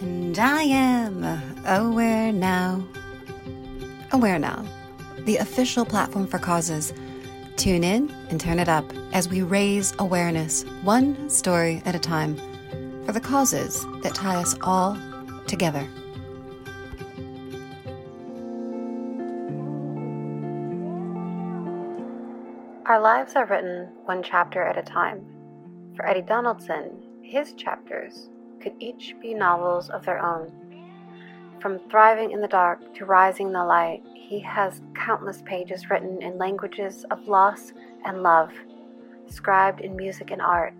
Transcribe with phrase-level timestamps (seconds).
[0.00, 1.22] And I am
[1.66, 2.82] Aware Now.
[4.12, 4.64] Aware Now,
[5.26, 6.94] the official platform for causes.
[7.56, 12.36] Tune in and turn it up as we raise awareness, one story at a time,
[13.04, 14.96] for the causes that tie us all
[15.46, 15.86] together.
[22.86, 25.26] Our lives are written one chapter at a time.
[25.94, 28.30] For Eddie Donaldson, his chapters
[28.60, 30.52] could each be novels of their own.
[31.60, 36.22] From thriving in the dark to rising in the light, he has countless pages written
[36.22, 37.72] in languages of loss
[38.04, 38.50] and love,
[39.26, 40.72] scribed in music and art.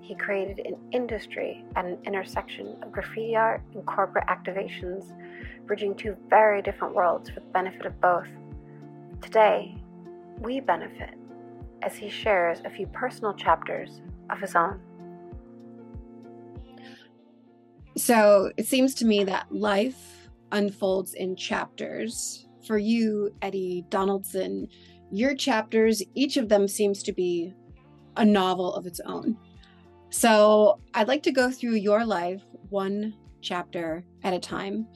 [0.00, 5.12] He created an industry at an intersection of graffiti art and corporate activations,
[5.66, 8.28] bridging two very different worlds for the benefit of both.
[9.22, 9.76] Today,
[10.40, 11.14] we benefit
[11.82, 14.80] as he shares a few personal chapters of his own.
[18.00, 22.46] So it seems to me that life unfolds in chapters.
[22.66, 24.68] For you, Eddie Donaldson,
[25.10, 27.52] your chapters, each of them seems to be
[28.16, 29.36] a novel of its own.
[30.08, 33.12] So I'd like to go through your life one
[33.42, 34.86] chapter at a time,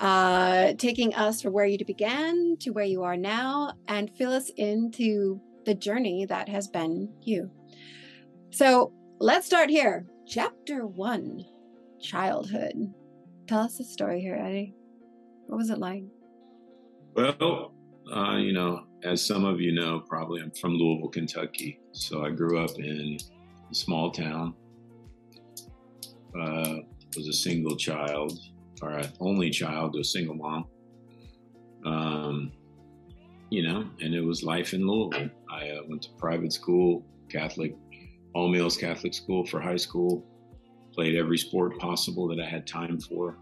[0.00, 4.50] uh, taking us from where you began to where you are now and fill us
[4.56, 7.52] into the journey that has been you.
[8.50, 10.06] So let's start here.
[10.26, 11.44] Chapter one
[12.00, 12.92] childhood.
[13.46, 14.74] Tell us a story here, Eddie.
[15.46, 16.04] What was it like?
[17.14, 17.72] Well,
[18.14, 21.80] uh, you know, as some of you know, probably I'm from Louisville, Kentucky.
[21.92, 23.18] So I grew up in
[23.70, 24.54] a small town.
[26.38, 26.76] Uh,
[27.16, 28.38] was a single child,
[28.82, 30.66] or an only child to a single mom.
[31.84, 32.52] Um,
[33.50, 35.30] you know, and it was life in Louisville.
[35.50, 37.74] I uh, went to private school, Catholic,
[38.34, 40.24] all males Catholic school for high school.
[40.92, 43.36] Played every sport possible that I had time for,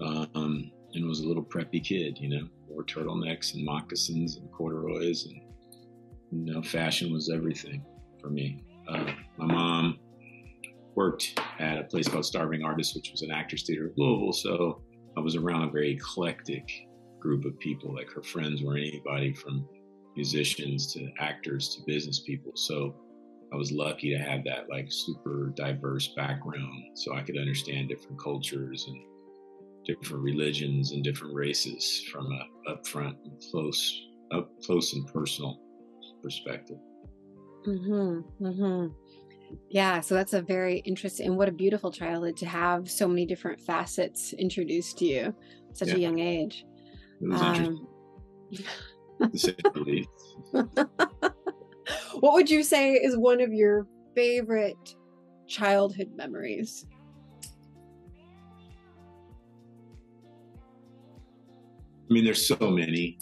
[0.00, 2.18] um, and was a little preppy kid.
[2.18, 5.40] You know, wore turtlenecks and moccasins and corduroys, and
[6.30, 7.84] you know, fashion was everything
[8.20, 8.62] for me.
[8.88, 9.98] Uh, my mom
[10.94, 14.82] worked at a place called Starving Artists, which was an actors theater of Louisville, so
[15.16, 16.68] I was around a very eclectic
[17.20, 17.94] group of people.
[17.94, 19.68] Like her friends were anybody from
[20.16, 22.52] musicians to actors to business people.
[22.54, 22.94] So
[23.52, 28.20] I was lucky to have that like super diverse background so I could understand different
[28.20, 28.98] cultures and
[29.86, 35.58] different religions and different races from a upfront and close up close and personal
[36.22, 36.76] perspective.
[37.66, 38.44] Mm-hmm.
[38.44, 38.92] Mm-hmm.
[39.70, 43.24] Yeah, so that's a very interesting and what a beautiful childhood to have so many
[43.24, 45.34] different facets introduced to you
[45.72, 45.94] such yeah.
[45.94, 46.66] a young age.
[47.20, 47.88] It was um,
[49.22, 50.06] interesting.
[52.20, 54.96] what would you say is one of your favorite
[55.46, 56.86] childhood memories?
[62.10, 63.18] I mean, there's so many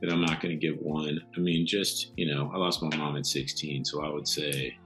[0.00, 1.20] that I'm not going to give one.
[1.36, 4.76] I mean, just, you know, I lost my mom at 16, so I would say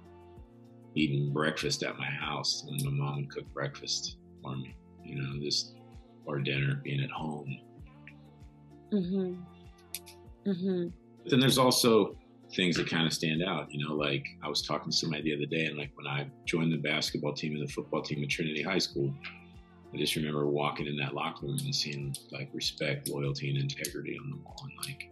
[0.94, 5.40] eating breakfast at my house when my mom would cook breakfast for me, you know,
[5.42, 5.74] just
[6.26, 7.58] or dinner, being at home.
[8.92, 10.50] Mm-hmm.
[10.50, 10.88] Mm-hmm.
[11.22, 12.16] But then there's also
[12.54, 13.66] things that kind of stand out.
[13.70, 16.26] You know, like I was talking to somebody the other day, and like when I
[16.44, 19.12] joined the basketball team and the football team at Trinity High School,
[19.92, 24.16] I just remember walking in that locker room and seeing like respect, loyalty, and integrity
[24.22, 25.10] on the wall, and like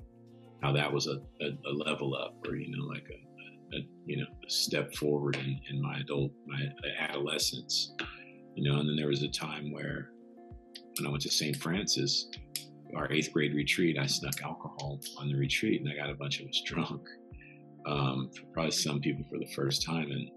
[0.62, 4.19] how that was a, a, a level up, or you know, like a, a, you
[4.19, 6.60] know a step forward in, in my adult my
[6.98, 7.94] adolescence.
[8.54, 10.10] You know, and then there was a time where
[10.98, 11.56] when I went to St.
[11.56, 12.28] Francis,
[12.94, 16.41] our eighth grade retreat, I snuck alcohol on the retreat, and I got a bunch
[16.41, 17.00] of us drunk
[17.87, 20.10] um, for probably some people for the first time.
[20.10, 20.31] And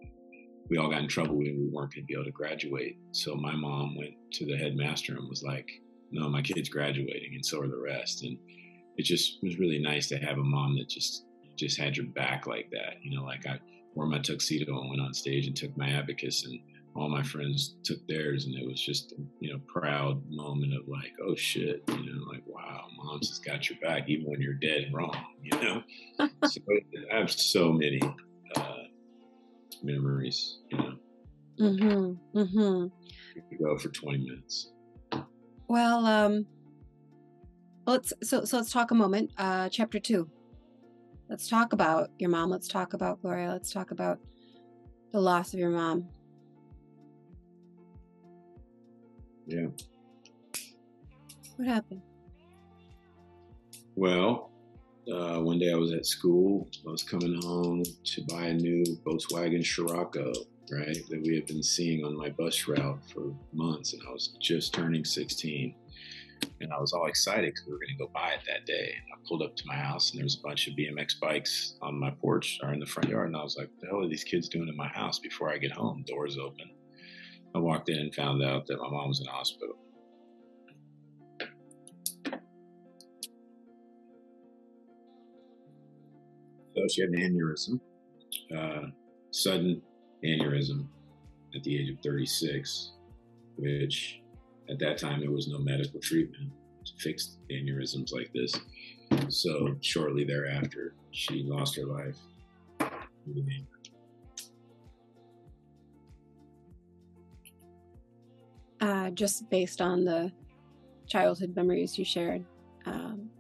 [0.70, 2.98] we all got in trouble when we weren't going to be able to graduate.
[3.12, 5.70] So my mom went to the headmaster and was like,
[6.12, 8.24] no, my kid's graduating and so are the rest.
[8.24, 8.38] And
[8.98, 11.26] it just was really nice to have a mom that just,
[11.58, 12.96] just had your back like that.
[13.04, 13.60] You know, like I
[13.94, 16.60] wore my tuxedo and went on stage and took my abacus and
[16.96, 21.12] all my friends took theirs and it was just you know proud moment of like
[21.28, 24.90] oh shit you know like wow mom's has got your back even when you're dead
[24.94, 25.84] wrong you know?
[26.46, 26.62] So
[27.12, 28.02] i have so many
[28.56, 28.84] uh,
[29.84, 30.96] memories you know?
[31.60, 33.64] Mm-hmm mm-hmm.
[33.64, 34.72] Go for 20 minutes.
[35.68, 36.46] Well um
[37.86, 40.30] let's so so let's talk a moment uh chapter two.
[41.30, 42.50] Let's talk about your mom.
[42.50, 43.52] Let's talk about gloria.
[43.52, 44.20] Let's talk about
[45.12, 46.08] the loss of your mom
[49.48, 49.68] Yeah.
[51.58, 52.02] What happened?
[53.96, 54.52] Well,
[55.12, 56.68] uh, one day I was at school.
[56.86, 60.34] I was coming home to buy a new Volkswagen Scirocco,
[60.72, 60.98] right?
[61.10, 64.74] That we had been seeing on my bus route for months, and I was just
[64.74, 65.76] turning 16.
[66.60, 68.94] And I was all excited because we were going to go buy it that day.
[68.96, 71.76] And I pulled up to my house, and there was a bunch of BMX bikes
[71.82, 73.28] on my porch or in the front yard.
[73.28, 75.50] And I was like, "What the hell are these kids doing in my house?" Before
[75.50, 76.70] I get home, doors open.
[77.56, 79.76] I walked in and found out that my mom was in the hospital.
[86.76, 87.80] So she had an aneurysm,
[88.54, 88.90] uh,
[89.32, 89.82] sudden
[90.26, 90.86] aneurysm
[91.56, 92.92] at the age of 36,
[93.56, 94.20] which
[94.70, 96.52] at that time there was no medical treatment
[96.86, 98.54] to fix aneurysms like this.
[99.30, 102.18] So shortly thereafter, she lost her life.
[108.86, 110.32] Uh, just based on the
[111.08, 112.46] childhood memories you shared,
[112.86, 113.32] um,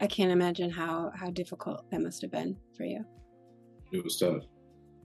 [0.00, 3.04] I can't imagine how how difficult that must have been for you.
[3.92, 4.44] It was tough.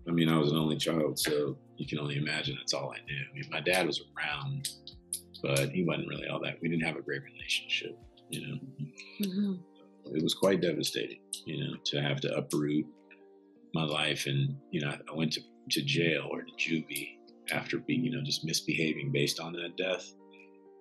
[0.07, 3.03] I mean, I was an only child, so you can only imagine that's all I
[3.05, 3.21] knew.
[3.29, 4.69] I mean, my dad was around,
[5.43, 6.61] but he wasn't really all that.
[6.61, 8.57] We didn't have a great relationship, you know.
[9.21, 10.15] Mm-hmm.
[10.15, 12.85] It was quite devastating, you know, to have to uproot
[13.73, 15.41] my life, and you know, I went to,
[15.71, 17.16] to jail or to juvie
[17.51, 20.13] after being, you know, just misbehaving based on that death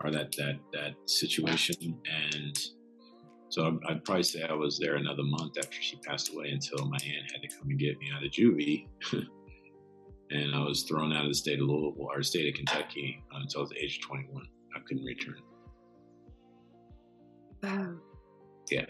[0.02, 2.58] or that that that situation, and
[3.48, 6.96] so I'd probably say I was there another month after she passed away until my
[6.96, 8.88] aunt had to come and get me out of juvie.
[10.30, 13.38] and I was thrown out of the state of Louisville or state of Kentucky uh,
[13.40, 14.46] until I was the age of 21.
[14.74, 15.36] I couldn't return.
[17.62, 17.94] Wow.
[18.70, 18.86] Yeah.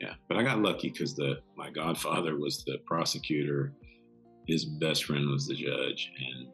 [0.00, 0.14] Yeah.
[0.28, 3.74] But I got lucky because the my godfather was the prosecutor,
[4.48, 6.48] his best friend was the judge, and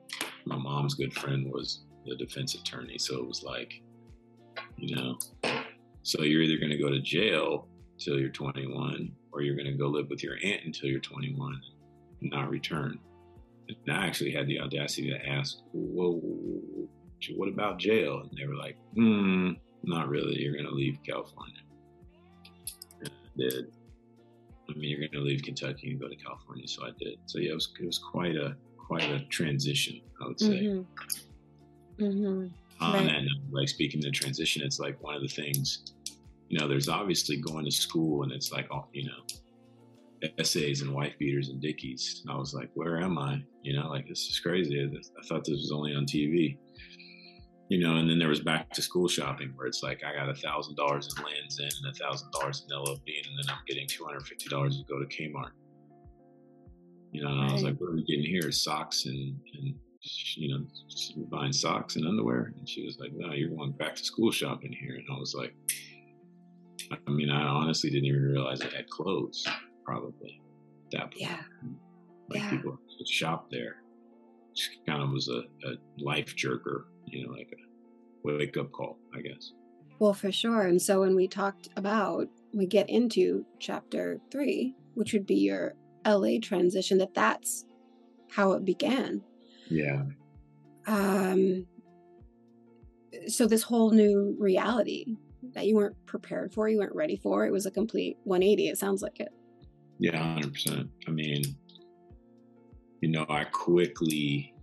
[0.45, 2.99] my mom's good friend was the defense attorney.
[2.99, 3.81] So it was like,
[4.77, 5.17] you know,
[6.03, 7.69] so you're either going to go to jail
[7.99, 11.61] till you're 21, or you're going to go live with your aunt until you're 21
[12.21, 12.99] and not return.
[13.69, 16.21] And I actually had the audacity to ask, well,
[17.37, 18.21] what about jail?
[18.21, 19.53] And they were like, hmm,
[19.85, 20.43] not really.
[20.43, 21.61] You're going to leave California.
[23.01, 23.73] And I did.
[24.69, 26.67] I mean, you're going to leave Kentucky and go to California.
[26.67, 27.19] So I did.
[27.27, 30.63] So yeah, it was, it was quite a, quite a transition, I would say.
[30.65, 32.05] Mm-hmm.
[32.05, 32.93] Mm-hmm.
[32.93, 33.09] right.
[33.09, 35.95] and like speaking of transition, it's like one of the things
[36.49, 40.95] you know, there's obviously going to school and it's like, oh, you know, essays and
[40.95, 42.23] wife beaters and dickies.
[42.23, 43.43] And I was like, where am I?
[43.63, 44.81] You know, like this is crazy.
[44.81, 46.59] I thought this was only on TV.
[47.71, 50.29] You know, and then there was back to school shopping where it's like I got
[50.29, 53.63] a thousand dollars in Lands' End and a thousand dollars in LFB, and then I'm
[53.67, 55.53] getting two hundred fifty dollars to go to Kmart.
[57.13, 57.51] You know, and right.
[57.51, 58.53] I was like, what are we getting here?
[58.53, 59.75] Socks and and
[60.37, 60.67] you know,
[61.31, 62.53] buying socks and underwear.
[62.59, 64.97] And she was like, no, you're going back to school shopping here.
[64.97, 65.55] And I was like,
[66.93, 69.47] I mean, I honestly didn't even realize it had clothes.
[69.85, 70.41] Probably
[70.93, 71.17] that point.
[71.17, 71.39] Yeah.
[72.29, 72.51] Like yeah.
[72.51, 73.77] people shop there.
[74.55, 78.99] Just kind of was a, a life jerker, you know, like a wake up call,
[79.15, 79.53] I guess.
[79.99, 80.63] Well, for sure.
[80.63, 85.75] And so when we talked about, we get into chapter three, which would be your
[86.07, 87.65] LA transition, that that's
[88.31, 89.23] how it began.
[89.69, 90.03] Yeah.
[90.87, 91.67] Um.
[93.29, 95.17] So this whole new reality
[95.55, 97.47] that you weren't prepared for, you weren't ready for.
[97.47, 98.69] It was a complete 180.
[98.69, 99.33] It sounds like it.
[99.99, 100.89] Yeah, 100%.
[101.07, 101.43] I mean,
[103.01, 104.55] you know, I quickly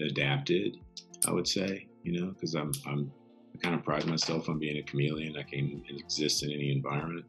[0.00, 0.78] adapted,
[1.26, 3.12] I would say, you know, because I'm, I'm,
[3.54, 5.36] I kind of pride myself on being a chameleon.
[5.36, 7.26] I can exist in any environment.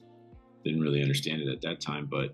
[0.64, 2.34] Didn't really understand it at that time, but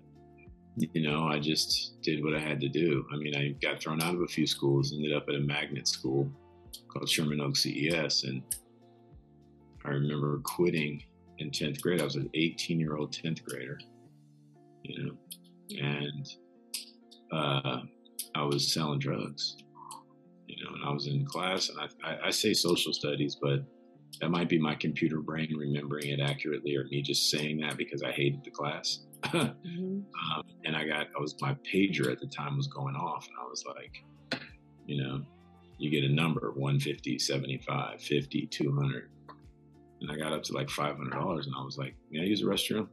[0.76, 3.04] you know, I just did what I had to do.
[3.12, 5.88] I mean, I got thrown out of a few schools, ended up at a magnet
[5.88, 6.30] school
[6.88, 8.42] called Sherman Oaks CES, and
[9.84, 11.02] I remember quitting
[11.38, 12.00] in 10th grade.
[12.00, 13.78] I was an 18 year old 10th grader,
[14.84, 15.12] you know,
[15.80, 16.28] and
[17.32, 17.80] uh,
[18.34, 19.56] I was selling drugs,
[20.60, 23.60] you know, and I was in class and I, I, I, say social studies, but
[24.20, 28.02] that might be my computer brain remembering it accurately or me just saying that because
[28.02, 29.00] I hated the class.
[29.24, 30.00] mm-hmm.
[30.36, 33.36] um, and I got, I was, my pager at the time was going off and
[33.40, 34.42] I was like,
[34.86, 35.22] you know,
[35.78, 39.10] you get a number 150, 75, 50, 200
[40.00, 42.24] and I got up to like five hundred dollars, and I was like, can I
[42.24, 42.88] use the restroom?"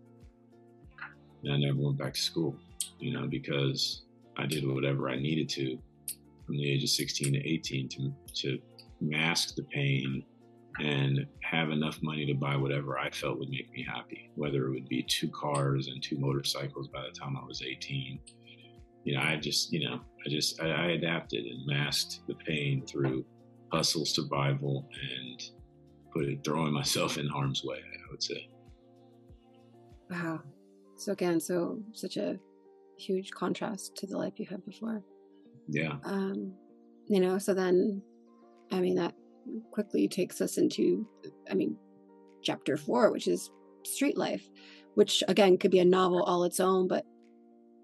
[1.43, 2.55] And I never went back to school,
[2.99, 4.03] you know, because
[4.37, 5.77] I did whatever I needed to
[6.47, 8.11] from the age of sixteen to eighteen to
[8.41, 8.57] to
[8.99, 10.23] mask the pain
[10.79, 14.71] and have enough money to buy whatever I felt would make me happy, whether it
[14.71, 18.19] would be two cars and two motorcycles by the time I was 18.
[19.03, 22.85] You know, I just, you know, I just, I, I adapted and masked the pain
[22.85, 23.25] through
[23.71, 25.41] hustle, survival, and
[26.13, 28.47] put it throwing myself in harm's way, I would say.
[30.11, 30.41] Wow.
[30.97, 32.37] So again, so such a
[32.97, 35.03] huge contrast to the life you had before.
[35.67, 35.95] Yeah.
[36.03, 36.53] Um,
[37.07, 38.01] you know, so then,
[38.71, 39.13] I mean, that
[39.71, 41.07] quickly takes us into,
[41.49, 41.77] I mean,
[42.43, 43.49] chapter four, which is
[43.85, 44.47] street life,
[44.95, 46.87] which again could be a novel all its own.
[46.87, 47.05] But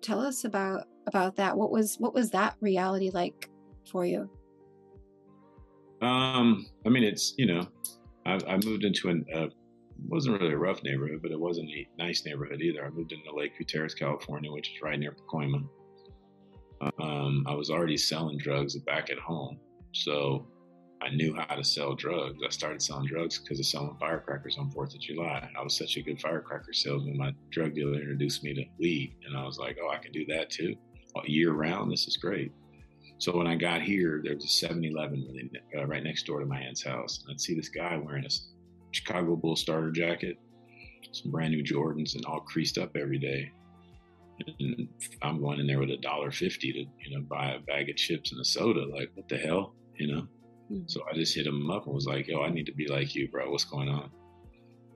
[0.01, 1.57] tell us about about that.
[1.57, 3.49] What was what was that reality like
[3.91, 4.29] for you?
[6.01, 7.67] Um, I mean, it's you know,
[8.25, 9.47] I, I moved into an uh,
[10.07, 12.85] wasn't really a rough neighborhood, but it wasn't a nice neighborhood either.
[12.85, 15.63] I moved into Lakeview Terrace, California, which is right near Pacoima.
[16.99, 19.59] Um, I was already selling drugs back at home,
[19.93, 20.47] so
[21.01, 22.39] I knew how to sell drugs.
[22.45, 25.49] I started selling drugs because of selling firecrackers on Fourth of July.
[25.57, 27.17] I was such a good firecracker salesman.
[27.17, 30.25] My drug dealer introduced me to weed, and I was like, "Oh, I can do
[30.27, 30.75] that too,
[31.25, 31.91] year round.
[31.91, 32.51] This is great."
[33.17, 36.59] So when I got here, there was a 7-Eleven uh, right next door to my
[36.59, 37.21] aunt's house.
[37.23, 38.29] And I'd see this guy wearing a
[38.91, 40.37] Chicago Bull starter jacket,
[41.11, 43.51] some brand new Jordans, and all creased up every day.
[44.59, 44.87] And
[45.21, 47.95] I'm going in there with a dollar fifty to, you know, buy a bag of
[47.95, 48.85] chips and a soda.
[48.85, 50.21] Like, what the hell, you know?
[50.71, 50.83] Mm-hmm.
[50.87, 53.15] So I just hit him up and was like, "Yo, I need to be like
[53.15, 53.49] you, bro.
[53.51, 54.09] What's going on?"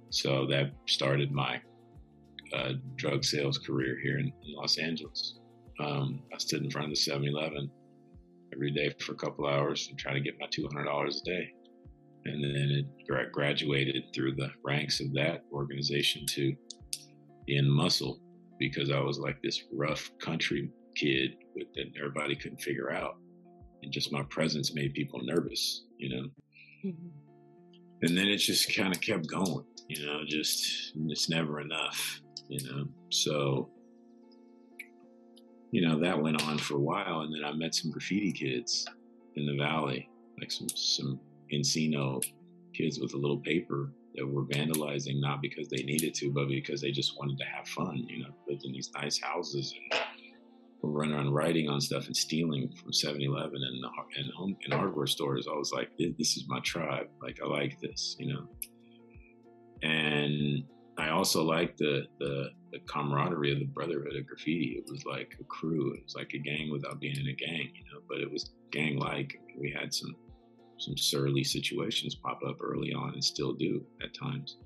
[0.10, 1.62] So that started my
[2.54, 5.40] uh, drug sales career here in, in Los Angeles.
[5.80, 7.70] Um, I stood in front of the 7-Eleven
[8.54, 11.52] every day for a couple hours and try to get my $200 a day.
[12.26, 16.56] And then it graduated through the ranks of that organization to
[17.48, 18.20] in muscle
[18.60, 23.18] because I was like this rough country kid that everybody couldn't figure out.
[23.84, 26.28] And just my presence made people nervous, you know?
[26.86, 27.08] Mm-hmm.
[28.04, 32.68] And then it just kind of kept going, you know, just it's never enough, you
[32.68, 32.86] know?
[33.10, 33.70] So
[35.72, 37.22] you know, that went on for a while.
[37.22, 38.86] And then I met some graffiti kids
[39.36, 40.10] in the valley,
[40.40, 41.20] like some, some
[41.54, 42.24] Encino
[42.74, 43.92] kids with a little paper
[44.24, 48.06] were vandalizing, not because they needed to, but because they just wanted to have fun,
[48.10, 50.02] you know, lived in these nice houses and
[50.82, 53.86] were running around writing on stuff and stealing from 7-Eleven and,
[54.18, 55.48] and home and hardware stores.
[55.52, 57.08] I was like, this is my tribe.
[57.22, 58.48] Like, I like this, you know?
[59.84, 60.64] And
[60.98, 64.84] I also liked the, the, the camaraderie of the brotherhood of graffiti.
[64.84, 65.94] It was like a crew.
[65.94, 68.02] It was like a gang without being in a gang, you know.
[68.10, 69.40] But it was gang like.
[69.60, 70.16] We had some
[70.78, 74.58] some surly situations pop up early on, and still do at times.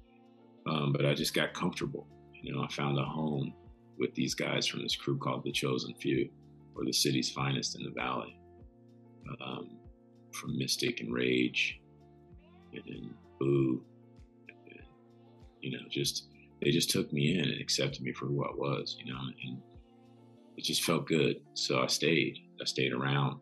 [0.67, 2.07] Um, but I just got comfortable.
[2.33, 3.53] You know, I found a home
[3.97, 6.29] with these guys from this crew called the Chosen Few,
[6.75, 8.37] or the city's finest in the valley.
[9.45, 9.77] Um,
[10.33, 11.79] from Mystic and Rage
[12.73, 13.83] and Boo
[15.61, 16.27] you know, just
[16.61, 19.57] they just took me in and accepted me for who I was, you know, and
[20.57, 21.37] it just felt good.
[21.53, 22.37] So I stayed.
[22.61, 23.39] I stayed around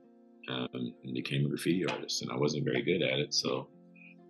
[0.50, 3.68] um, and became a graffiti artist, and I wasn't very good at it, so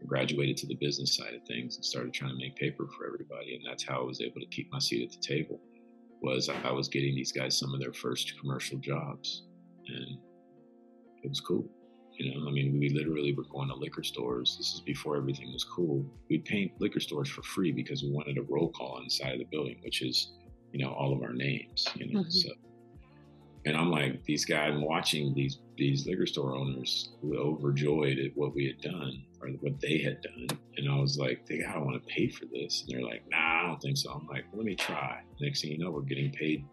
[0.02, 3.08] I graduated to the business side of things and started trying to make paper for
[3.08, 5.60] everybody, and that's how I was able to keep my seat at the table.
[6.22, 9.44] Was I was getting these guys some of their first commercial jobs,
[9.88, 10.18] and
[11.24, 11.66] it was cool.
[12.12, 14.58] You know, I mean, we literally were going to liquor stores.
[14.58, 16.06] This is before everything was cool.
[16.30, 19.46] We'd paint liquor stores for free because we wanted a roll call inside of the
[19.46, 20.34] building, which is,
[20.74, 21.88] you know, all of our names.
[21.96, 22.30] You know, mm-hmm.
[22.30, 22.50] so.
[23.70, 28.66] And I'm like, these guys watching these these liquor store owners overjoyed at what we
[28.66, 30.48] had done or what they had done.
[30.76, 32.84] And I was like, they gotta want to pay for this.
[32.84, 34.12] And they're like, nah, I don't think so.
[34.12, 35.22] I'm like, let me try.
[35.40, 36.66] Next thing you know, we're getting paid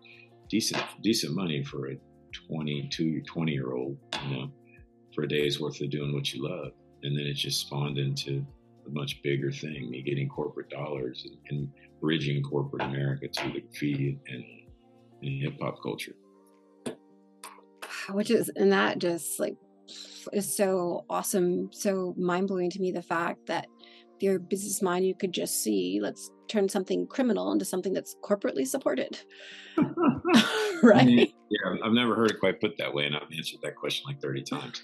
[0.48, 1.96] decent decent money for a
[2.48, 4.50] 22, 20 year old, you know
[5.16, 6.72] for a day's worth of doing what you love.
[7.02, 8.46] And then it just spawned into
[8.86, 11.68] a much bigger thing, me getting corporate dollars and, and
[12.00, 14.44] bridging corporate America to the graffiti and,
[15.22, 16.14] and hip hop culture.
[18.12, 19.56] Which is, and that just like
[20.32, 22.92] is so awesome, so mind blowing to me.
[22.92, 23.66] The fact that
[24.20, 28.66] your business mind, you could just see, let's turn something criminal into something that's corporately
[28.66, 29.18] supported.
[30.82, 31.32] right?
[31.50, 34.20] Yeah, I've never heard it quite put that way, and I've answered that question like
[34.20, 34.82] 30 times.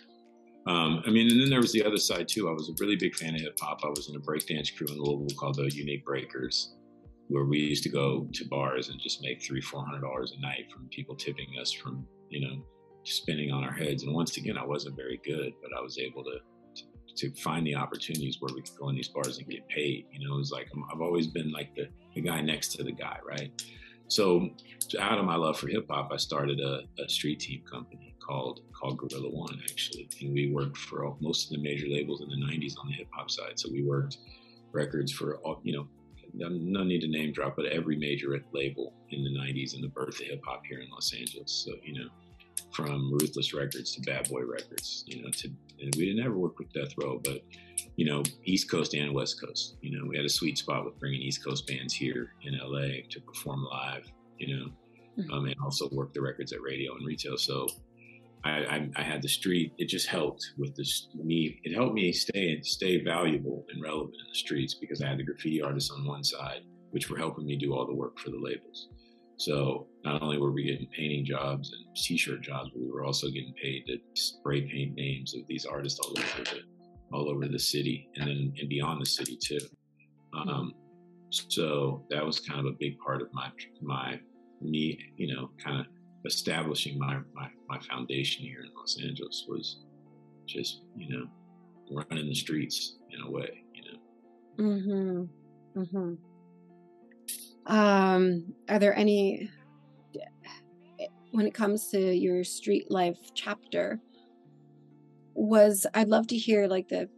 [0.66, 2.48] Um, I mean, and then there was the other side too.
[2.48, 3.80] I was a really big fan of hip hop.
[3.84, 6.76] I was in a breakdance crew in Louisville called the Unique Breakers,
[7.28, 10.40] where we used to go to bars and just make three, four hundred dollars a
[10.40, 12.62] night from people tipping us from, you know,
[13.04, 14.02] spinning on our heads.
[14.02, 16.38] And once again, I wasn't very good, but I was able to
[17.16, 20.06] to, find the opportunities where we could go in these bars and get paid.
[20.10, 22.92] You know, it was like I've always been like the the guy next to the
[22.92, 23.50] guy, right?
[24.08, 24.50] So,
[24.98, 28.60] out of my love for hip hop, I started a, a street team company called
[28.72, 32.46] called Gorilla One actually, and we worked for most of the major labels in the
[32.46, 33.58] '90s on the hip hop side.
[33.58, 34.18] So we worked
[34.72, 35.86] records for all, you know,
[36.34, 40.20] no need to name drop, but every major label in the '90s and the birth
[40.20, 41.64] of hip hop here in Los Angeles.
[41.66, 42.08] So you know,
[42.72, 45.48] from Ruthless Records to Bad Boy Records, you know, to
[45.80, 47.42] and we didn't ever work with Death Row, but
[47.96, 49.76] you know, East Coast and West Coast.
[49.80, 53.02] You know, we had a sweet spot with bringing East Coast bands here in LA
[53.10, 54.10] to perform live.
[54.38, 54.66] You know,
[55.18, 55.32] mm-hmm.
[55.32, 57.36] um, and also work the records at radio and retail.
[57.36, 57.66] So
[58.44, 59.72] I, I, I, had the street.
[59.78, 61.60] It just helped with this me.
[61.64, 65.24] It helped me stay stay valuable and relevant in the streets because I had the
[65.24, 68.38] graffiti artists on one side, which were helping me do all the work for the
[68.38, 68.88] labels.
[69.36, 73.28] So not only were we getting painting jobs and t-shirt jobs, but we were also
[73.28, 76.60] getting paid to spray paint names of these artists all over the
[77.12, 79.60] all over the city and then and beyond the city too.
[80.34, 80.72] Um,
[81.30, 84.20] so that was kind of a big part of my my
[84.60, 85.86] me, you know, kind of
[86.24, 89.80] establishing my, my my foundation here in Los Angeles was
[90.46, 91.26] just you know
[91.90, 93.98] running the streets in a way, you know.
[94.64, 95.80] Mm-hmm.
[95.80, 96.14] Mm-hmm.
[97.74, 99.50] Um, are there any
[101.32, 104.00] when it comes to your street life chapter?
[105.34, 107.08] Was I'd love to hear like the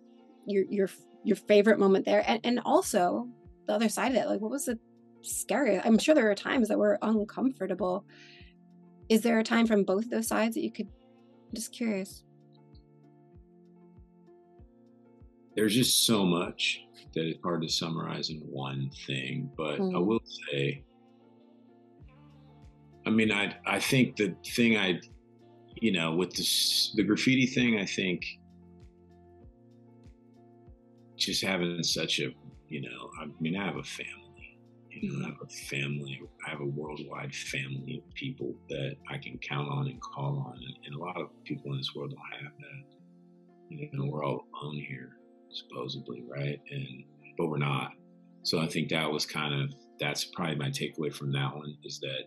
[0.46, 0.88] your your
[1.24, 3.28] your favorite moment there, and and also
[3.66, 4.28] the other side of it.
[4.28, 4.78] Like, what was the
[5.22, 5.80] scary?
[5.80, 8.04] I'm sure there were times that were uncomfortable.
[9.08, 10.86] Is there a time from both those sides that you could?
[10.86, 12.22] I'm just curious.
[15.56, 16.80] There's just so much
[17.14, 19.94] that it's hard to summarize in one thing, but mm.
[19.94, 20.84] I will say,
[23.06, 25.00] I mean, I I think the thing I,
[25.74, 28.24] you know, with this the graffiti thing, I think
[31.16, 32.30] just having such a,
[32.68, 34.58] you know, I mean, I have a family.
[34.90, 35.30] You know, I mm-hmm.
[35.32, 36.20] have a family.
[36.46, 40.56] I have a worldwide family of people that I can count on and call on,
[40.56, 42.84] and, and a lot of people in this world don't have that.
[43.70, 45.16] You know, we're all alone here
[45.50, 46.60] supposedly, right?
[46.70, 47.04] And
[47.36, 47.92] but we're not.
[48.42, 51.98] So I think that was kind of that's probably my takeaway from that one is
[52.00, 52.24] that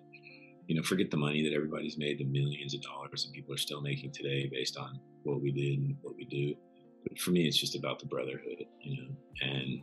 [0.67, 3.57] you know forget the money that everybody's made, the millions of dollars that people are
[3.57, 6.55] still making today based on what we did and what we do.
[7.07, 9.09] But for me, it's just about the brotherhood, you know,
[9.41, 9.81] and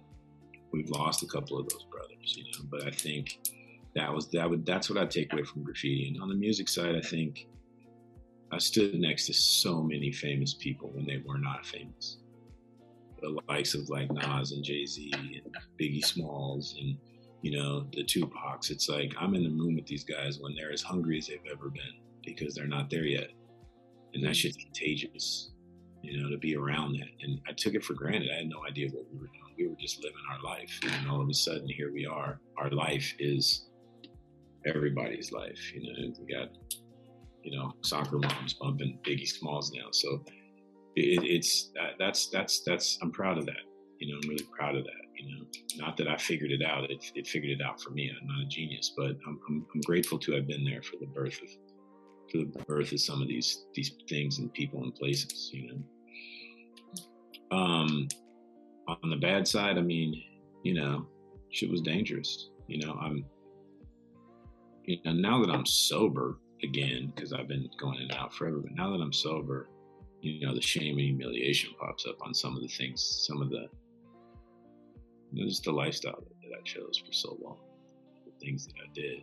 [0.73, 2.69] we've lost a couple of those brothers, you know.
[2.71, 3.39] But I think
[3.95, 6.09] that was that would that's what I take away from graffiti.
[6.09, 7.47] And on the music side, I think
[8.53, 12.19] I stood next to so many famous people when they were not famous
[13.25, 16.97] the likes of like Nas and Jay Z and Biggie Smalls and
[17.45, 18.71] you know the Tupacs.
[18.71, 21.53] It's like I'm in the room with these guys when they're as hungry as they've
[21.53, 23.29] ever been because they're not there yet,
[24.15, 25.51] and that shit's contagious.
[26.01, 28.31] You know, to be around that, and I took it for granted.
[28.33, 29.55] I had no idea what we were doing.
[29.59, 32.41] We were just living our life, and all of a sudden, here we are.
[32.57, 33.69] Our life is
[34.67, 35.73] everybody's life.
[35.75, 36.49] You know, we got
[37.43, 40.25] you know soccer moms bumping Biggie Smalls now, so
[40.97, 43.65] it, it's that's that's that's I'm proud of that.
[43.99, 45.04] You know, I'm really proud of that.
[45.25, 48.11] You know, not that I figured it out; it, it figured it out for me.
[48.11, 51.07] I'm not a genius, but I'm, I'm, I'm grateful to have been there for the
[51.07, 51.49] birth of
[52.31, 55.51] for the birth of some of these these things and people and places.
[55.53, 55.85] You
[57.51, 58.09] know, um,
[58.89, 60.23] on the bad side, I mean,
[60.63, 61.07] you know,
[61.51, 62.51] shit was dangerous.
[62.67, 63.25] You know, I'm,
[64.85, 68.59] you know, now that I'm sober again because I've been going in and out forever,
[68.59, 69.69] but now that I'm sober,
[70.21, 73.51] you know, the shame and humiliation pops up on some of the things, some of
[73.51, 73.69] the,
[75.35, 77.59] know, just the lifestyle that, that I chose for so long,
[78.25, 79.23] the things that I did,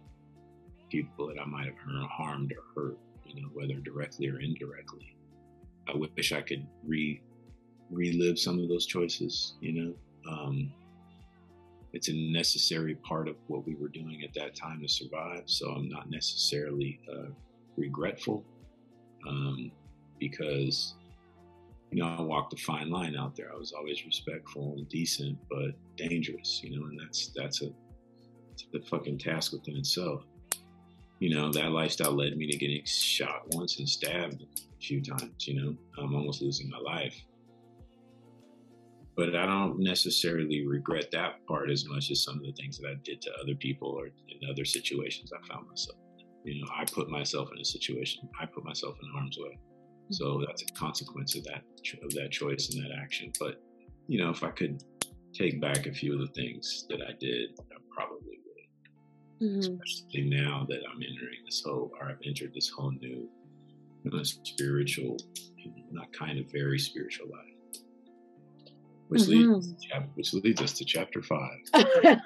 [0.89, 5.15] people that I might have harmed or hurt, you know, whether directly or indirectly.
[5.87, 7.21] I wish I could re
[7.89, 9.93] relive some of those choices, you know.
[10.31, 10.71] Um,
[11.93, 15.43] it's a necessary part of what we were doing at that time to survive.
[15.45, 17.31] So I'm not necessarily uh,
[17.75, 18.45] regretful.
[19.27, 19.71] Um,
[20.21, 20.95] because
[21.91, 23.51] you know I walked a fine line out there.
[23.53, 26.61] I was always respectful and decent, but dangerous.
[26.63, 27.69] You know, and that's that's a
[28.73, 30.23] a fucking task within itself.
[31.19, 35.47] You know, that lifestyle led me to getting shot once and stabbed a few times.
[35.47, 37.15] You know, I'm almost losing my life.
[39.15, 42.87] But I don't necessarily regret that part as much as some of the things that
[42.87, 45.99] I did to other people or in other situations I found myself.
[46.43, 48.27] You know, I put myself in a situation.
[48.39, 49.59] I put myself in harm's way.
[50.09, 51.63] So that's a consequence of that
[52.03, 53.31] of that choice and that action.
[53.39, 53.61] But
[54.07, 54.83] you know, if I could
[55.33, 59.47] take back a few of the things that I did, I probably would.
[59.47, 59.59] Mm-hmm.
[59.59, 63.29] Especially now that I'm entering this whole, or I've entered this whole new,
[64.03, 65.17] you know, spiritual,
[65.91, 67.79] not kind of very spiritual life,
[69.07, 69.53] which mm-hmm.
[69.53, 69.75] leads
[70.15, 71.59] which leads us to chapter five.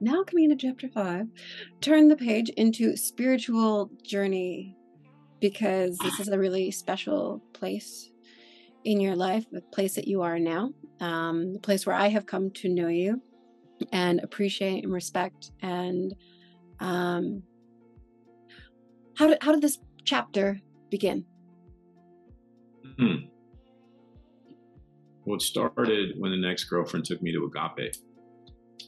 [0.00, 1.26] now coming into chapter five,
[1.80, 4.76] turn the page into spiritual journey
[5.40, 8.10] because this is a really special place
[8.84, 12.26] in your life, the place that you are now, um, the place where I have
[12.26, 13.22] come to know you
[13.92, 15.52] and appreciate and respect.
[15.62, 16.14] And
[16.78, 17.42] um,
[19.16, 20.58] how did how did this chapter
[20.90, 21.24] begin?
[22.98, 23.16] Hmm.
[25.24, 27.94] Well, it started when the next girlfriend took me to Agape.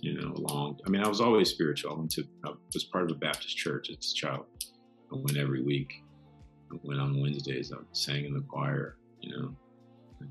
[0.00, 0.78] you know, long.
[0.86, 1.92] I mean, I was always spiritual.
[1.92, 4.46] I went to, I was part of a Baptist church as a child.
[5.12, 6.02] I went every week.
[6.82, 7.72] Went on Wednesdays.
[7.72, 9.56] I sang in the choir, you know,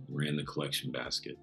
[0.10, 1.38] ran the collection basket.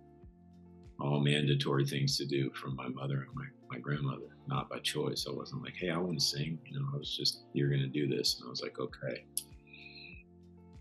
[1.01, 5.27] All mandatory things to do from my mother and my, my grandmother, not by choice.
[5.29, 6.59] I wasn't like, hey, I want to sing.
[6.65, 8.39] You know, I was just, you're going to do this.
[8.41, 9.25] And I was like, okay.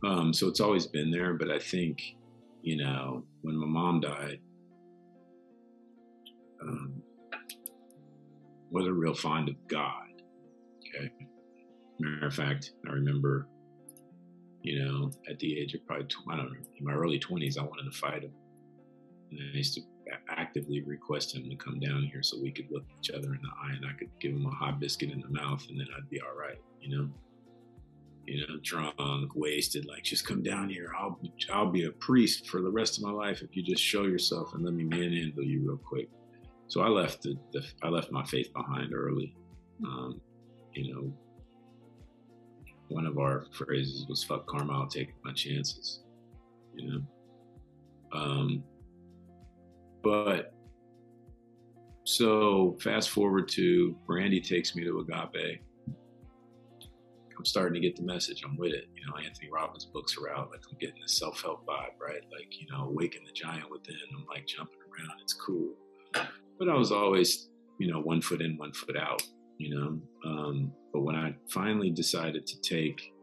[0.03, 1.33] Um, so it's always been there.
[1.33, 2.01] But I think,
[2.63, 4.39] you know, when my mom died,
[6.63, 7.01] um,
[8.71, 10.07] wasn't real fond of God.
[10.79, 11.11] Okay.
[11.99, 13.47] Matter of fact, I remember,
[14.67, 17.63] you know, at the age of probably, I don't know, in my early 20s, I
[17.63, 18.33] wanted to fight him.
[19.31, 19.81] And I used to
[20.29, 23.49] actively request him to come down here so we could look each other in the
[23.63, 26.09] eye and I could give him a hot biscuit in the mouth and then I'd
[26.09, 27.09] be all right, you know?
[28.25, 30.91] You know, drunk, wasted, like just come down here.
[30.99, 31.17] I'll
[31.49, 34.53] I'll be a priest for the rest of my life if you just show yourself
[34.53, 36.09] and let me manhandle you real quick.
[36.67, 39.33] So I left the, the I left my faith behind early.
[39.81, 40.19] Um,
[40.73, 41.13] you know,
[42.89, 46.03] one of our phrases was "fuck karma, I'll take my chances."
[46.75, 47.01] You know,
[48.13, 48.63] um,
[50.03, 50.53] but
[52.03, 55.61] so fast forward to Brandy takes me to Agape.
[57.37, 58.43] I'm starting to get the message.
[58.43, 58.85] I'm with it.
[58.95, 60.49] You know, Anthony Robbins books are out.
[60.49, 62.21] Like I'm getting the self help vibe, right?
[62.31, 63.95] Like you know, awaken the giant within.
[64.15, 65.19] I'm like jumping around.
[65.21, 65.75] It's cool
[66.59, 69.21] but I was always, you know, one foot in, one foot out,
[69.57, 70.01] you know.
[70.25, 73.13] Um, but when I finally decided to take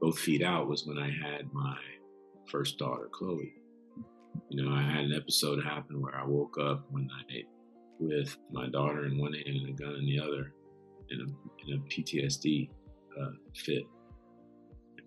[0.00, 1.76] both feet out was when I had my
[2.50, 3.54] first daughter, Chloe.
[4.48, 7.44] You know, I had an episode happen where I woke up one night
[8.00, 10.54] with my daughter in one hand and a gun in the other
[11.10, 12.68] in a, in a PTSD
[13.20, 13.84] uh, fit.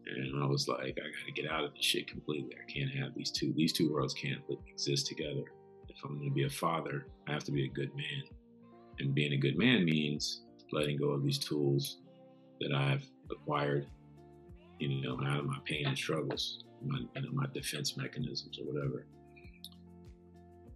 [0.06, 2.56] And I was like, I got to get out of this shit completely.
[2.56, 3.52] I can't have these two.
[3.54, 5.44] These two worlds can't exist together
[5.90, 8.24] if I'm going to be a father, I have to be a good man.
[9.00, 11.98] And being a good man means letting go of these tools
[12.60, 13.88] that I've acquired,
[14.80, 18.66] you know, out of my pain and struggles, my, you know, my defense mechanisms or
[18.72, 19.06] whatever.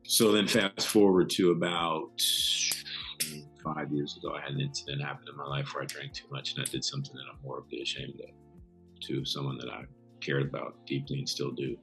[0.03, 2.21] So then fast forward to about
[3.63, 6.27] five years ago, I had an incident happen in my life where I drank too
[6.31, 9.83] much and I did something that I'm horribly ashamed of to someone that I
[10.21, 11.77] cared about deeply and still do.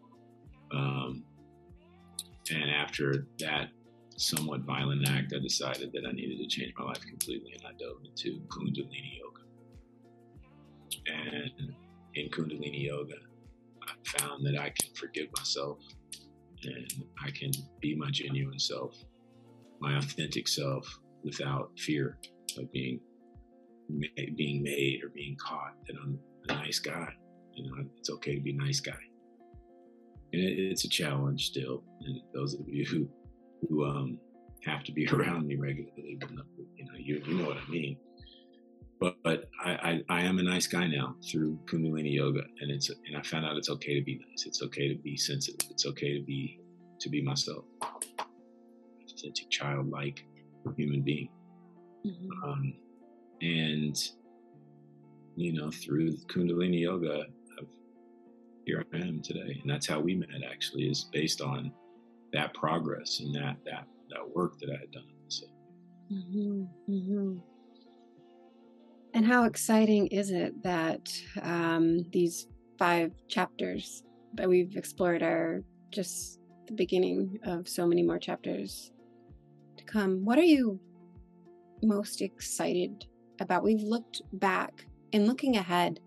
[0.72, 1.24] Um,
[2.50, 3.68] and after that
[4.16, 7.72] somewhat violent act, I decided that I needed to change my life completely, and I
[7.78, 9.33] dove into Kundalini Yoga.
[11.06, 11.74] And
[12.14, 13.14] in Kundalini Yoga,
[13.82, 15.78] I found that I can forgive myself
[16.62, 18.96] and I can be my genuine self,
[19.80, 20.86] my authentic self,
[21.22, 22.18] without fear
[22.58, 23.00] of being
[24.36, 27.08] being made or being caught that I'm a nice guy.
[27.52, 28.98] You know, it's okay to be a nice guy
[30.34, 31.82] and it, it's a challenge still.
[32.00, 33.08] And those of you who
[33.68, 34.18] who um,
[34.64, 36.18] have to be around me regularly,
[36.76, 37.96] you know, you you know what I mean.
[39.04, 42.88] But but I, I, I am a nice guy now through Kundalini Yoga, and it's
[42.88, 44.46] and I found out it's okay to be nice.
[44.46, 45.68] It's okay to be sensitive.
[45.70, 46.58] It's okay to be
[47.00, 50.24] to be myself, authentic, childlike
[50.78, 51.28] human being.
[52.06, 52.48] Mm-hmm.
[52.48, 52.74] Um,
[53.42, 53.94] and
[55.36, 57.26] you know, through Kundalini Yoga,
[57.58, 57.68] I've,
[58.64, 59.60] here I am today.
[59.60, 61.70] And that's how we met actually is based on
[62.32, 65.04] that progress and that that that work that I had done.
[65.28, 65.46] So.
[66.10, 67.38] Mm-hmm, mm-hmm.
[69.14, 71.08] And how exciting is it that
[71.42, 72.48] um, these
[72.78, 74.02] five chapters
[74.34, 78.90] that we've explored are just the beginning of so many more chapters
[79.76, 80.24] to come?
[80.24, 80.80] What are you
[81.82, 83.06] most excited
[83.40, 83.62] about?
[83.62, 86.00] We've looked back and looking ahead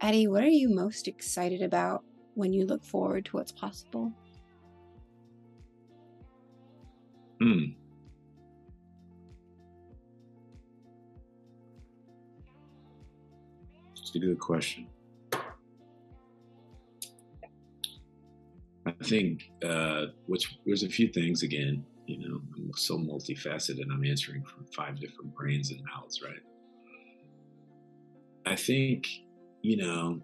[0.00, 2.04] Eddie, what are you most excited about
[2.34, 4.12] when you look forward to what's possible?
[7.40, 7.64] Hmm.
[14.16, 14.86] A good question.
[18.86, 21.84] I think uh, which there's a few things again.
[22.06, 23.80] You know, I'm so multifaceted.
[23.80, 26.42] And I'm answering from five different brains and mouths, right?
[28.46, 29.08] I think
[29.64, 30.20] you know,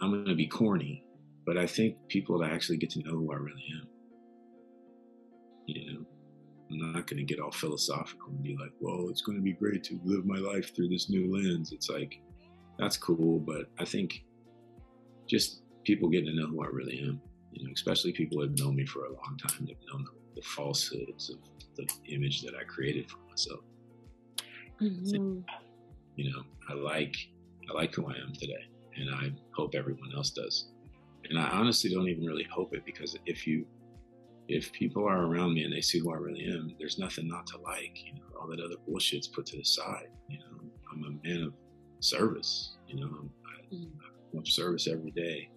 [0.00, 1.04] I'm going to be corny,
[1.44, 3.88] but I think people actually get to know who I really am.
[5.66, 6.00] You know,
[6.70, 9.52] I'm not going to get all philosophical and be like, well, it's going to be
[9.52, 11.72] great to live my life through this new lens.
[11.72, 12.20] It's like,
[12.78, 14.24] that's cool, but I think
[15.28, 17.20] just people getting to know who I really am,
[17.52, 20.04] you know, especially people that have known me for a long time, that have known
[20.04, 21.38] the, the falsehoods of
[21.76, 23.60] the image that I created for myself.
[24.80, 25.40] Mm-hmm.
[26.16, 27.14] You know, I like
[27.70, 28.64] I like who I am today,
[28.96, 30.68] and I hope everyone else does.
[31.30, 33.64] And I honestly don't even really hope it because if you
[34.48, 37.46] if people are around me and they see who I really am, there's nothing not
[37.48, 37.96] to like.
[38.04, 40.08] You know, all that other bullshit's put to the side.
[40.28, 40.44] You know,
[40.92, 41.54] I'm a man of
[42.02, 42.76] service.
[42.86, 43.86] You know, I, mm.
[43.86, 45.48] I want service every day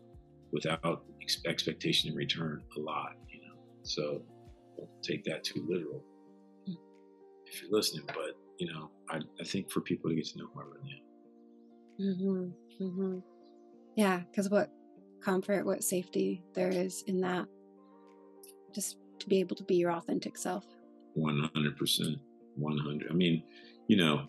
[0.51, 3.13] without ex- expectation in return a lot.
[3.29, 4.21] You know, so
[4.77, 6.03] don't take that too literal
[6.69, 6.75] mm.
[7.45, 8.05] if you're listening.
[8.07, 10.91] But you know, I, I think for people to get to know who I really
[10.91, 11.05] am.
[11.99, 12.83] Mm-hmm.
[12.83, 13.19] Mm-hmm.
[13.95, 14.69] Yeah, because what
[15.23, 17.47] comfort, what safety there is in that
[18.73, 20.65] just to be able to be your authentic self.
[21.17, 22.19] 100%.
[22.57, 23.07] 100.
[23.09, 23.43] I mean,
[23.87, 24.27] you know,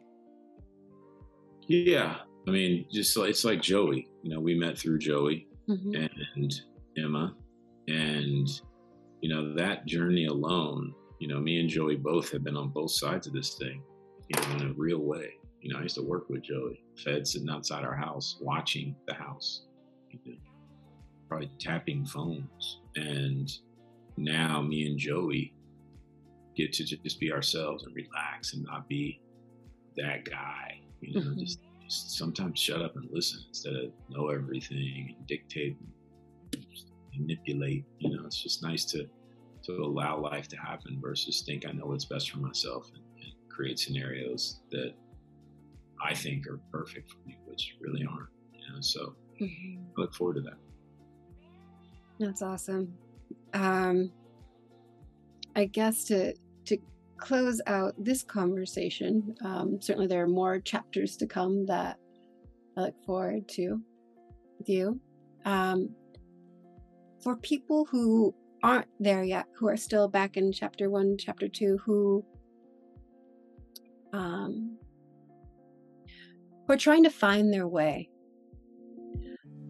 [1.67, 2.17] yeah.
[2.47, 4.09] I mean, just it's like Joey.
[4.23, 5.95] You know, we met through Joey mm-hmm.
[5.95, 6.55] and
[6.97, 7.35] Emma.
[7.89, 8.49] And,
[9.21, 12.91] you know, that journey alone, you know, me and Joey both have been on both
[12.91, 13.83] sides of this thing,
[14.29, 15.35] you know, in a real way.
[15.61, 19.15] You know, I used to work with Joey, Fed sitting outside our house, watching the
[19.15, 19.67] house,
[20.11, 20.39] you know,
[21.29, 22.81] probably tapping phones.
[22.97, 23.51] And,
[24.17, 25.53] now me and Joey
[26.57, 29.21] get to just be ourselves and relax and not be
[29.97, 30.81] that guy.
[31.01, 31.41] You know, mm-hmm.
[31.41, 35.77] just, just, sometimes shut up and listen instead of know everything and dictate
[36.53, 36.67] and
[37.19, 37.85] manipulate.
[37.99, 39.09] You know, it's just nice to
[39.65, 43.33] to allow life to happen versus think I know what's best for myself and, and
[43.49, 44.95] create scenarios that
[46.03, 48.29] I think are perfect for me, which really aren't.
[48.53, 49.83] You know, so mm-hmm.
[49.97, 50.59] I look forward to that.
[52.19, 52.97] That's awesome
[53.57, 54.11] um,
[55.55, 56.39] I guess to to
[57.19, 61.99] close out this conversation, um, certainly there are more chapters to come that
[62.77, 63.81] I look forward to
[64.59, 65.01] with you.
[65.45, 65.95] Um,
[67.23, 71.79] for people who aren't there yet, who are still back in chapter one, chapter two,
[71.85, 72.25] who
[74.13, 74.79] um,
[76.67, 78.09] who are trying to find their way,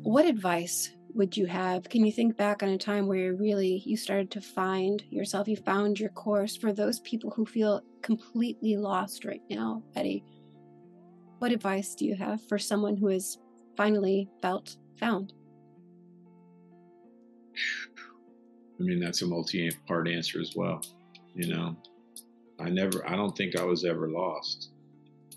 [0.02, 1.88] what advice would you have?
[1.88, 5.48] Can you think back on a time where you really you started to find yourself,
[5.48, 10.22] you found your course for those people who feel completely lost right now, Eddie?
[11.38, 13.38] What advice do you have for someone who has
[13.76, 15.32] finally felt found?
[18.78, 20.82] I mean, that's a multi-part answer as well.
[21.34, 21.76] You know,
[22.60, 24.70] I never, I don't think I was ever lost.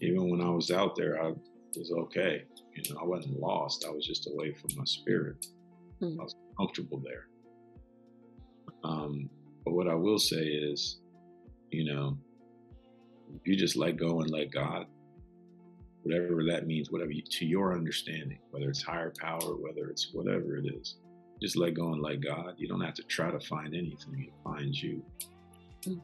[0.02, 1.34] Even when I was out there, I
[1.78, 2.44] was okay.
[2.76, 3.86] You know, I wasn't lost.
[3.88, 5.46] I was just away from my spirit.
[6.02, 6.20] Mm-hmm.
[6.20, 7.28] I was comfortable there.
[8.84, 9.30] Um,
[9.66, 11.00] but what I will say is,
[11.72, 12.18] you know,
[13.36, 14.88] if you just let go and let God,
[16.04, 20.58] whatever that means, whatever you, to your understanding, whether it's higher power, whether it's whatever
[20.58, 20.96] it is,
[21.42, 22.56] just let go and let God.
[22.58, 25.02] You don't have to try to find anything; it finds you.
[25.84, 26.00] Mm-hmm.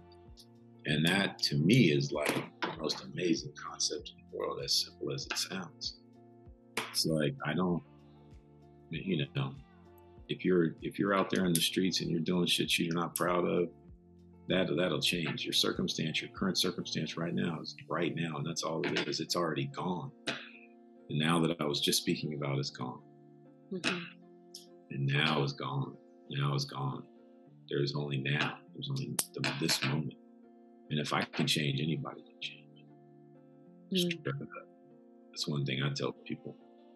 [0.88, 5.12] And that, to me, is like the most amazing concept in the world, as simple
[5.12, 5.98] as it sounds.
[6.92, 7.82] It's like I don't,
[8.92, 9.56] you know,
[10.28, 13.16] if you're if you're out there in the streets and you're doing shit you're not
[13.16, 13.70] proud of,
[14.48, 15.44] that that'll change.
[15.44, 19.20] Your circumstance, your current circumstance right now is right now, and that's all it is.
[19.20, 20.12] It's already gone.
[20.28, 23.00] And now that I was just speaking about is gone.
[23.72, 23.98] Mm-hmm.
[24.92, 25.96] And now is gone.
[26.30, 27.04] Now is gone.
[27.70, 28.58] There is only now.
[28.74, 30.14] There's only the, this moment.
[30.90, 32.86] And if I can change, anybody can change.
[33.94, 34.44] Mm-hmm.
[35.32, 36.56] That's one thing I tell people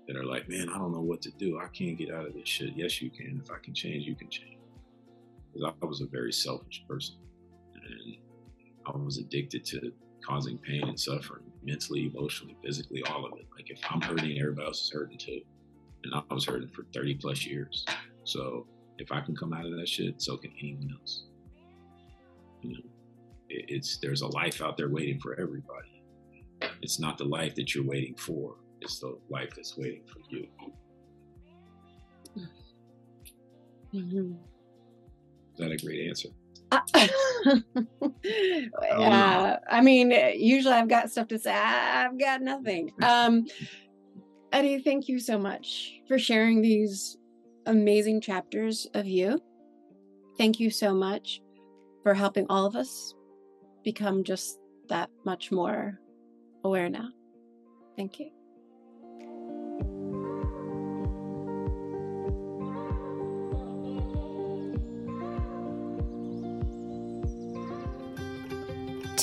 [0.09, 1.59] that are like, man, I don't know what to do.
[1.59, 2.71] I can't get out of this shit.
[2.75, 3.39] Yes, you can.
[3.45, 4.57] If I can change, you can change.
[5.53, 7.17] Because I was a very selfish person.
[7.75, 8.17] And
[8.87, 9.91] I was addicted to
[10.27, 13.45] causing pain and suffering mentally, emotionally, physically, all of it.
[13.55, 15.41] Like if I'm hurting, everybody else is hurting too.
[16.03, 17.85] And I was hurting for 30 plus years.
[18.23, 18.65] So
[18.97, 21.25] if I can come out of that shit, so can anyone else.
[22.63, 22.79] You know,
[23.47, 26.01] it's there's a life out there waiting for everybody.
[26.81, 30.47] It's not the life that you're waiting for it's the life that's waiting for you.
[33.93, 34.33] Mm-hmm.
[35.53, 36.29] Is that a great answer?
[36.71, 36.79] Uh,
[38.93, 41.53] uh, I mean, usually I've got stuff to say.
[41.53, 42.91] I've got nothing.
[43.01, 43.45] Um,
[44.51, 47.17] Eddie, thank you so much for sharing these
[47.67, 49.39] amazing chapters of you.
[50.37, 51.41] Thank you so much
[52.01, 53.13] for helping all of us
[53.83, 55.99] become just that much more
[56.63, 57.09] aware now.
[57.95, 58.38] Thank you.